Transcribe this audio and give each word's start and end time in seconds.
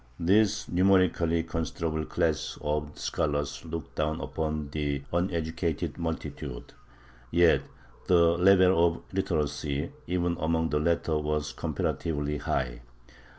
This 0.19 0.67
numerically 0.67 1.43
considerable 1.43 2.05
class 2.05 2.57
of 2.61 2.97
scholars 2.97 3.63
looked 3.63 3.93
down 3.93 4.19
upon 4.19 4.69
the 4.71 5.03
uneducated 5.13 5.99
multitude. 5.99 6.73
Yet 7.29 7.61
the 8.07 8.35
level 8.35 8.83
of 8.87 9.03
literacy 9.13 9.91
even 10.07 10.37
among 10.39 10.69
the 10.71 10.79
latter 10.79 11.19
was 11.19 11.51
comparatively 11.53 12.37
high. 12.39 12.81